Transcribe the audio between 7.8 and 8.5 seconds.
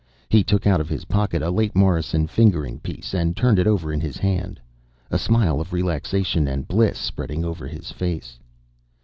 face.